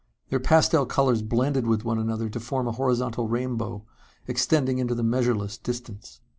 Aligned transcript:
Their 0.31 0.39
pastel 0.39 0.87
colors 0.87 1.21
blended 1.21 1.67
with 1.67 1.85
one 1.85 1.99
another 1.99 2.27
to 2.27 2.39
form 2.39 2.67
a 2.67 2.71
horizontal 2.71 3.27
rainbow 3.27 3.85
extending 4.27 4.79
into 4.79 4.95
the 4.95 5.03
measureless 5.03 5.59
distance. 5.59 6.21